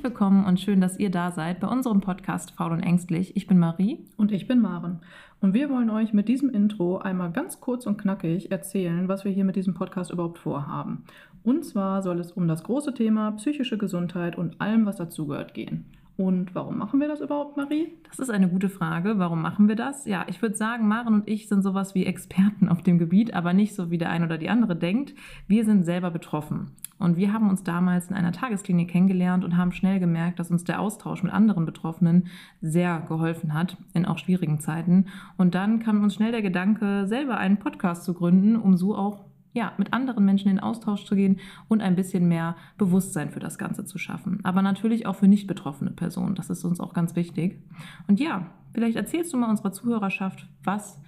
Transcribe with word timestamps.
willkommen 0.00 0.46
und 0.46 0.58
schön, 0.58 0.80
dass 0.80 0.98
ihr 0.98 1.10
da 1.10 1.30
seid 1.30 1.60
bei 1.60 1.68
unserem 1.68 2.00
Podcast 2.00 2.52
Faul 2.52 2.72
und 2.72 2.82
Ängstlich. 2.82 3.36
Ich 3.36 3.46
bin 3.46 3.58
Marie. 3.58 3.98
Und 4.16 4.32
ich 4.32 4.48
bin 4.48 4.60
Maren. 4.60 5.00
Und 5.40 5.52
wir 5.52 5.68
wollen 5.68 5.90
euch 5.90 6.12
mit 6.12 6.28
diesem 6.28 6.48
Intro 6.50 6.98
einmal 6.98 7.30
ganz 7.30 7.60
kurz 7.60 7.86
und 7.86 7.98
knackig 7.98 8.50
erzählen, 8.50 9.06
was 9.06 9.24
wir 9.24 9.32
hier 9.32 9.44
mit 9.44 9.54
diesem 9.54 9.74
Podcast 9.74 10.10
überhaupt 10.10 10.38
vorhaben. 10.38 11.04
Und 11.44 11.64
zwar 11.64 12.02
soll 12.02 12.20
es 12.20 12.32
um 12.32 12.48
das 12.48 12.62
große 12.64 12.94
Thema 12.94 13.32
psychische 13.32 13.76
Gesundheit 13.76 14.38
und 14.38 14.60
allem, 14.60 14.86
was 14.86 14.96
dazugehört, 14.96 15.52
gehen. 15.52 15.84
Und 16.16 16.54
warum 16.54 16.78
machen 16.78 17.00
wir 17.00 17.08
das 17.08 17.20
überhaupt, 17.20 17.56
Marie? 17.56 17.92
Das 18.08 18.18
ist 18.18 18.30
eine 18.30 18.48
gute 18.48 18.68
Frage. 18.70 19.18
Warum 19.18 19.42
machen 19.42 19.68
wir 19.68 19.76
das? 19.76 20.06
Ja, 20.06 20.24
ich 20.28 20.40
würde 20.40 20.56
sagen, 20.56 20.88
Maren 20.88 21.14
und 21.14 21.28
ich 21.28 21.48
sind 21.48 21.62
sowas 21.62 21.94
wie 21.94 22.06
Experten 22.06 22.68
auf 22.68 22.82
dem 22.82 22.98
Gebiet, 22.98 23.34
aber 23.34 23.52
nicht 23.52 23.74
so, 23.74 23.90
wie 23.90 23.98
der 23.98 24.10
eine 24.10 24.24
oder 24.24 24.38
die 24.38 24.48
andere 24.48 24.74
denkt. 24.74 25.14
Wir 25.48 25.64
sind 25.64 25.84
selber 25.84 26.10
betroffen. 26.10 26.70
Und 27.02 27.16
wir 27.16 27.32
haben 27.32 27.50
uns 27.50 27.64
damals 27.64 28.08
in 28.08 28.14
einer 28.14 28.30
Tagesklinik 28.30 28.88
kennengelernt 28.88 29.44
und 29.44 29.56
haben 29.56 29.72
schnell 29.72 29.98
gemerkt, 29.98 30.38
dass 30.38 30.52
uns 30.52 30.62
der 30.62 30.80
Austausch 30.80 31.24
mit 31.24 31.32
anderen 31.32 31.66
Betroffenen 31.66 32.28
sehr 32.60 33.00
geholfen 33.08 33.54
hat, 33.54 33.76
in 33.92 34.06
auch 34.06 34.18
schwierigen 34.18 34.60
Zeiten. 34.60 35.06
Und 35.36 35.56
dann 35.56 35.80
kam 35.80 36.02
uns 36.04 36.14
schnell 36.14 36.30
der 36.30 36.42
Gedanke, 36.42 37.06
selber 37.08 37.38
einen 37.38 37.58
Podcast 37.58 38.04
zu 38.04 38.14
gründen, 38.14 38.54
um 38.54 38.76
so 38.76 38.96
auch 38.96 39.24
ja, 39.52 39.72
mit 39.76 39.92
anderen 39.92 40.24
Menschen 40.24 40.48
in 40.48 40.60
Austausch 40.60 41.04
zu 41.04 41.14
gehen 41.14 41.40
und 41.68 41.82
ein 41.82 41.96
bisschen 41.96 42.26
mehr 42.28 42.56
Bewusstsein 42.78 43.30
für 43.30 43.40
das 43.40 43.58
Ganze 43.58 43.84
zu 43.84 43.98
schaffen. 43.98 44.38
Aber 44.44 44.62
natürlich 44.62 45.04
auch 45.04 45.16
für 45.16 45.28
nicht 45.28 45.46
betroffene 45.46 45.90
Personen. 45.90 46.36
Das 46.36 46.50
ist 46.50 46.64
uns 46.64 46.80
auch 46.80 46.94
ganz 46.94 47.16
wichtig. 47.16 47.60
Und 48.06 48.20
ja, 48.20 48.46
vielleicht 48.72 48.96
erzählst 48.96 49.32
du 49.32 49.36
mal 49.36 49.50
unserer 49.50 49.72
Zuhörerschaft, 49.72 50.48
was 50.62 51.00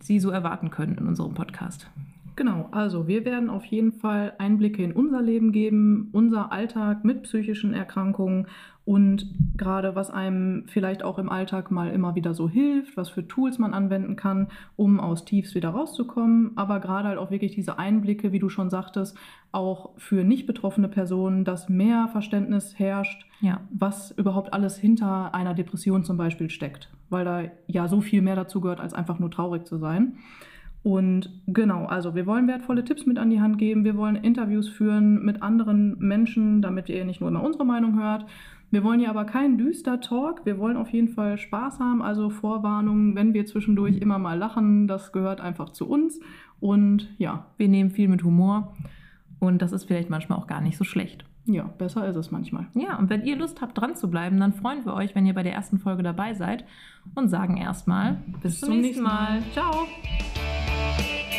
sie 0.00 0.18
so 0.18 0.30
erwarten 0.30 0.70
können 0.70 0.96
in 0.96 1.06
unserem 1.06 1.34
Podcast. 1.34 1.90
Genau, 2.36 2.68
also 2.72 3.06
wir 3.06 3.24
werden 3.24 3.48
auf 3.48 3.64
jeden 3.64 3.92
Fall 3.92 4.32
Einblicke 4.38 4.82
in 4.82 4.92
unser 4.92 5.22
Leben 5.22 5.52
geben, 5.52 6.08
unser 6.12 6.50
Alltag 6.50 7.04
mit 7.04 7.22
psychischen 7.22 7.74
Erkrankungen 7.74 8.48
und 8.84 9.26
gerade 9.56 9.94
was 9.94 10.10
einem 10.10 10.64
vielleicht 10.66 11.04
auch 11.04 11.18
im 11.18 11.30
Alltag 11.30 11.70
mal 11.70 11.90
immer 11.90 12.16
wieder 12.16 12.34
so 12.34 12.48
hilft, 12.48 12.96
was 12.96 13.08
für 13.08 13.26
Tools 13.26 13.58
man 13.58 13.72
anwenden 13.72 14.16
kann, 14.16 14.48
um 14.76 14.98
aus 15.00 15.24
Tiefs 15.24 15.54
wieder 15.54 15.70
rauszukommen, 15.70 16.50
aber 16.56 16.80
gerade 16.80 17.08
halt 17.08 17.18
auch 17.18 17.30
wirklich 17.30 17.52
diese 17.52 17.78
Einblicke, 17.78 18.32
wie 18.32 18.40
du 18.40 18.48
schon 18.48 18.68
sagtest, 18.68 19.16
auch 19.52 19.90
für 19.96 20.24
nicht 20.24 20.46
betroffene 20.46 20.88
Personen, 20.88 21.44
dass 21.44 21.68
mehr 21.68 22.08
Verständnis 22.08 22.78
herrscht, 22.78 23.26
ja. 23.40 23.60
was 23.70 24.10
überhaupt 24.10 24.52
alles 24.52 24.76
hinter 24.76 25.34
einer 25.34 25.54
Depression 25.54 26.04
zum 26.04 26.16
Beispiel 26.16 26.50
steckt, 26.50 26.90
weil 27.08 27.24
da 27.24 27.42
ja 27.68 27.86
so 27.86 28.00
viel 28.00 28.20
mehr 28.22 28.36
dazu 28.36 28.60
gehört, 28.60 28.80
als 28.80 28.92
einfach 28.92 29.20
nur 29.20 29.30
traurig 29.30 29.66
zu 29.66 29.78
sein. 29.78 30.18
Und 30.84 31.30
genau, 31.46 31.86
also 31.86 32.14
wir 32.14 32.26
wollen 32.26 32.46
wertvolle 32.46 32.84
Tipps 32.84 33.06
mit 33.06 33.18
an 33.18 33.30
die 33.30 33.40
Hand 33.40 33.56
geben. 33.56 33.84
Wir 33.84 33.96
wollen 33.96 34.16
Interviews 34.16 34.68
führen 34.68 35.24
mit 35.24 35.42
anderen 35.42 35.98
Menschen, 35.98 36.60
damit 36.60 36.90
ihr 36.90 37.06
nicht 37.06 37.22
nur 37.22 37.30
immer 37.30 37.42
unsere 37.42 37.64
Meinung 37.64 37.98
hört. 37.98 38.26
Wir 38.70 38.84
wollen 38.84 39.00
hier 39.00 39.08
aber 39.08 39.24
keinen 39.24 39.56
düster 39.56 40.02
Talk. 40.02 40.44
Wir 40.44 40.58
wollen 40.58 40.76
auf 40.76 40.90
jeden 40.90 41.08
Fall 41.08 41.38
Spaß 41.38 41.80
haben. 41.80 42.02
Also 42.02 42.28
Vorwarnung, 42.28 43.14
wenn 43.14 43.32
wir 43.32 43.46
zwischendurch 43.46 43.96
immer 43.96 44.18
mal 44.18 44.36
lachen, 44.36 44.86
das 44.86 45.10
gehört 45.10 45.40
einfach 45.40 45.70
zu 45.70 45.88
uns. 45.88 46.20
Und 46.60 47.08
ja, 47.16 47.46
wir 47.56 47.68
nehmen 47.68 47.90
viel 47.90 48.08
mit 48.08 48.22
Humor. 48.22 48.74
Und 49.38 49.62
das 49.62 49.72
ist 49.72 49.84
vielleicht 49.84 50.10
manchmal 50.10 50.38
auch 50.38 50.46
gar 50.46 50.60
nicht 50.60 50.76
so 50.76 50.84
schlecht. 50.84 51.24
Ja, 51.46 51.64
besser 51.64 52.06
ist 52.08 52.16
es 52.16 52.30
manchmal. 52.30 52.66
Ja, 52.74 52.98
und 52.98 53.08
wenn 53.08 53.24
ihr 53.24 53.36
Lust 53.36 53.62
habt, 53.62 53.78
dran 53.78 53.96
zu 53.96 54.10
bleiben, 54.10 54.38
dann 54.38 54.52
freuen 54.52 54.84
wir 54.84 54.92
euch, 54.92 55.14
wenn 55.14 55.24
ihr 55.24 55.34
bei 55.34 55.42
der 55.42 55.54
ersten 55.54 55.78
Folge 55.78 56.02
dabei 56.02 56.34
seid 56.34 56.66
und 57.14 57.28
sagen 57.28 57.56
erstmal 57.56 58.18
bis, 58.42 58.42
bis 58.42 58.60
zum 58.60 58.80
nächsten 58.80 59.02
Mal. 59.02 59.40
Mal. 59.40 59.42
Ciao! 59.52 59.86
Bye. 60.96 61.33